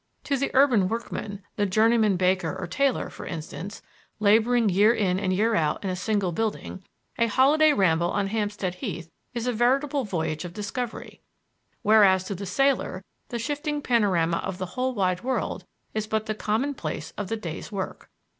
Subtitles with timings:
[0.23, 3.83] To the urban workman the journeyman baker or tailor, for instance,
[4.19, 6.83] laboring year in year out in a single building
[7.19, 11.21] a holiday ramble on Hampstead Heath is a veritable voyage of discovery;
[11.83, 16.33] whereas to the sailor the shifting panorama of the whole wide world is but the
[16.33, 18.09] commonplace of the day's work.